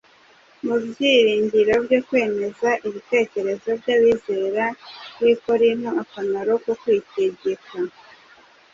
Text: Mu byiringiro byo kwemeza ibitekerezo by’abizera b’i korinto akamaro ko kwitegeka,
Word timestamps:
Mu 0.65 0.75
byiringiro 0.85 1.73
byo 1.85 1.99
kwemeza 2.07 2.69
ibitekerezo 2.87 3.69
by’abizera 3.81 4.65
b’i 5.21 5.35
korinto 5.43 5.89
akamaro 6.01 6.53
ko 6.63 6.71
kwitegeka, 6.81 7.75